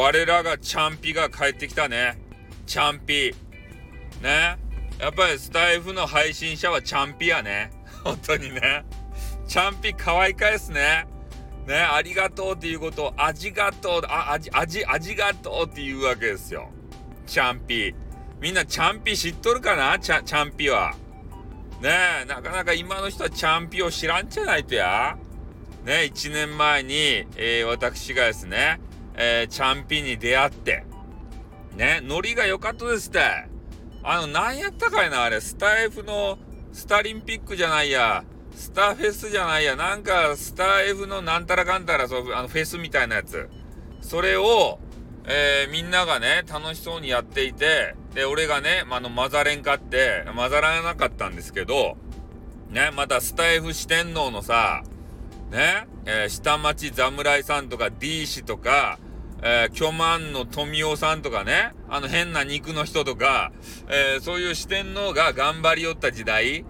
[0.00, 2.16] 我らがチャンピが帰ってきたね。
[2.64, 3.34] チャンピ。
[4.22, 4.56] ね。
[4.98, 7.70] やっぱりスタイフの配信者はチャンピやね。
[8.02, 8.86] 本当にね。
[9.46, 11.06] チャンピ可愛いかですね。
[11.66, 16.70] ね、ありがとうっていうことを、味がとう、あ、味、味、味がとうって言うわけですよ。
[17.26, 17.94] チャンピ。
[18.40, 19.98] みんなチャンピ知っとるかな？
[19.98, 20.94] チャチャンピは。
[21.82, 21.90] ね
[22.22, 25.18] え、なかなか今の人はチャンピを知らんじゃないとや。
[25.84, 28.80] ね、1年前に、えー、私がですね、
[29.14, 30.84] えー、チャンピンに出会って、
[31.76, 33.20] ね、ノリが良かったですって。
[34.02, 36.38] あの、なんやったかいな、あれ、スタイフの、
[36.72, 38.24] スタリンピックじゃないや、
[38.54, 43.48] スターフェスじゃないや、なんか、スター F のなんたらかんたら、そう、あの、フェスみたいなやつ。
[44.00, 44.78] それを、
[45.26, 51.96] えー、みんながね、楽しそうにやっていて、で、俺がね、まあの、混ざれんかって、混ざらなかったんですけど、
[52.70, 54.82] ね、またスタイフ四天王のさ、
[55.50, 58.98] ね、えー、下町侍さんとか D 氏とか、
[59.42, 63.52] えー、巨万の富夫さんとかね、あの変な肉の人とか、
[63.88, 66.64] えー、そういう四天王が頑張りよった時代、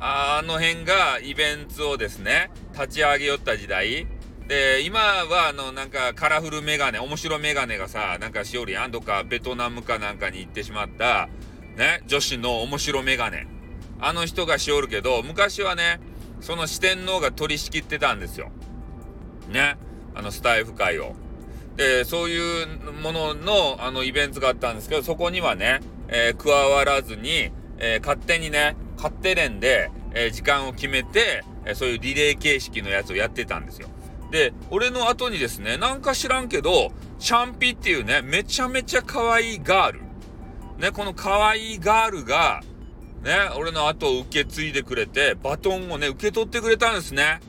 [0.00, 4.06] あの辺がイベントをですね、立ち上げよった時代。
[4.48, 8.92] で、今はあの、なんかカラフルメガネ、面白メガネがさ、なんかしおりやん。
[8.92, 11.28] とかベトナムかなんかに行ってしまった、
[11.76, 13.46] ね、女子の面白メガネ。
[14.00, 16.00] あの人がしおるけど、昔はね、
[16.44, 18.50] その四天王が取り仕切ってたんですよ。
[19.48, 19.78] ね。
[20.14, 21.14] あのスタイフ会を。
[21.78, 33.88] で、そういうものの、あの、イベントがあったんですけど、そこにはね、えー、加わらずに、えー、勝手にね、勝手連で、えー、時間を決めて、えそういうリレー形式のやつをやってたんですよ。
[34.30, 40.00] で、俺の後にですね、なんか知らんけど、チャンピっていうね、めちゃめちゃ可愛いガール。
[40.78, 42.62] ね、この可愛いガールが、
[43.24, 47.40] ね、俺の後を受け継いでくれて、バトンをね、受け取ってくれたんですね。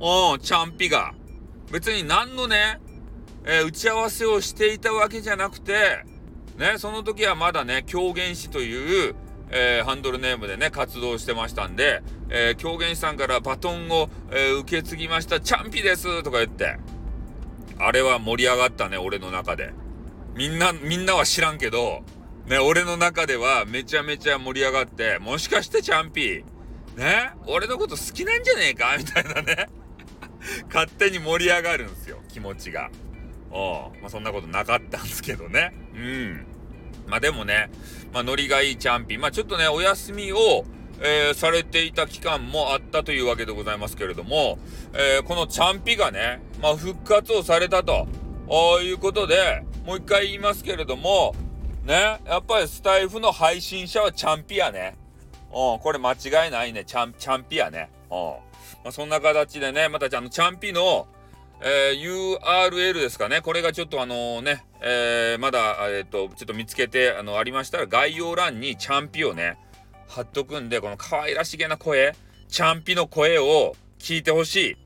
[0.00, 1.12] うん、チャンピが。
[1.72, 2.80] 別に何のね、
[3.44, 6.04] えー、打ち合わせをしていたわけじゃなくて、
[6.56, 9.16] ね、その時はまだね、狂言師という、
[9.50, 16.76] えー、ハンドルネームでね、活動してましたんで、えー、狂言師さんからバトンを、えー、受け継ぎました、チャンピですとか言って、
[17.78, 19.72] あれは盛り上がったね、俺の中で。
[20.36, 22.04] みんな、みんなは知らんけど、
[22.50, 26.44] ね、俺の中ではめちゃめちゃ盛り上がって、もしかしてチャンピ
[26.96, 28.92] ね、俺のこと好きなんじゃねえか？
[28.98, 29.68] みたいなね
[30.66, 32.90] 勝手に盛り上がるんですよ、気持ちが。
[33.52, 35.72] おまあ、そんなことなかったんですけどね。
[35.94, 36.46] うん。
[37.06, 37.70] まあでもね、
[38.12, 40.64] まあノリがいいチャンピン、まあちょっとね、お休みを、
[41.00, 44.58] えー、されていた期間もあったというわけでございますけれども、
[44.92, 48.08] えー、このチャンピがね、まあ復活をされたと、
[48.82, 51.36] いうことで、もう一回言いますけれども、
[51.90, 54.96] ね、やっぱりスタイフの配信者はチャンピやね。
[55.52, 56.84] うん、これ間違いないね。
[56.84, 57.90] チャン、チャンピやね。
[58.12, 58.14] うん。
[58.14, 61.08] まあ、そんな形でね、またあの、チャンピの、
[61.60, 63.40] えー、URL ですかね。
[63.40, 69.58] これがちょっとあのね、えー、まだ、えっ、ー、と、ちょっと見つけて、あの、ありましたら、概要欄にチャンピをね、
[70.06, 72.14] 貼っとくんで、この可愛らしげな声、
[72.46, 74.78] チャンピの声を聞いてほし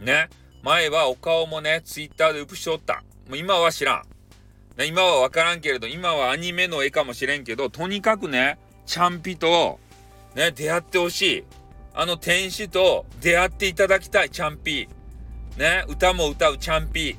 [0.00, 0.04] い。
[0.04, 0.30] ね。
[0.62, 3.02] 前はお顔もね、ツイッターでうぷしおった。
[3.28, 4.17] もう今は知らん。
[4.86, 9.80] 今はわからんけれど、今はアニメの絵かもしれんけど、とにかくね、チャンピと、
[10.34, 11.44] ね、出会ってほしい。
[11.94, 14.88] あの天使と出会っていただきたい、チャンピ。
[15.56, 17.16] ね、歌も歌うチャンピ。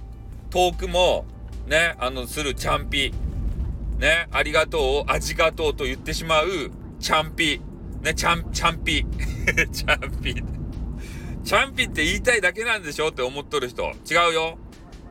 [0.49, 1.25] トークも、
[1.67, 3.13] ね、あの、するチャンピ。
[3.97, 6.71] ね、ありがとうありがとうと言ってしまう
[7.01, 7.61] チャンピ。
[8.01, 9.05] ね、チャン、チャンピ。
[9.73, 10.35] チャンピ。
[11.43, 13.83] チャンピって言いたいだけなんでしょって思っとる人。
[14.09, 14.57] 違うよ。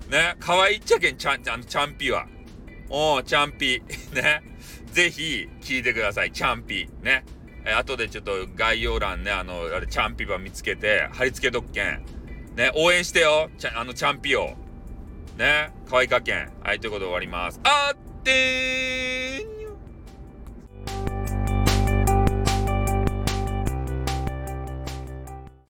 [0.09, 2.27] ね、可愛いっちゃけん、チャン、チャン、チャンピは。
[2.91, 3.83] おー、チャンピ。
[4.15, 4.43] ね。
[4.93, 6.33] ぜひ、聞いてください。
[6.33, 6.89] チャンピ。
[7.03, 7.25] ね。
[7.65, 12.03] え後でちょっと概要欄ね、あの、あれ、チャンピば見つけて、貼り付けとくけん。
[12.57, 13.51] ね、応援してよ。
[13.59, 14.57] ちゃあの、チャンピオン。
[15.39, 16.51] ね、可愛いかけん。
[16.63, 17.61] はい、ということで終わります。
[17.63, 18.68] あってー